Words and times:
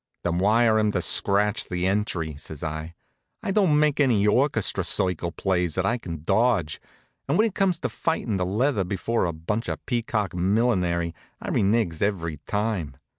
"Then 0.23 0.39
wire 0.39 0.79
'em 0.79 0.91
to 0.93 1.01
scratch 1.03 1.69
the 1.69 1.85
entry," 1.85 2.35
says 2.35 2.63
I. 2.63 2.95
"I 3.43 3.51
don't 3.51 3.79
make 3.79 3.99
any 3.99 4.25
orchestra 4.25 4.83
circle 4.83 5.31
plays 5.31 5.75
that 5.75 5.85
I 5.85 5.99
can 5.99 6.23
dodge, 6.23 6.81
and 7.27 7.37
when 7.37 7.45
it 7.45 7.53
comes 7.53 7.77
to 7.81 7.87
fightin' 7.89 8.37
the 8.37 8.43
leather 8.47 8.83
before 8.83 9.25
a 9.25 9.31
bunch 9.31 9.69
of 9.69 9.85
peacock 9.85 10.33
millinery 10.33 11.13
I 11.39 11.49
renigs 11.49 12.01
every 12.01 12.37
time. 12.47 12.97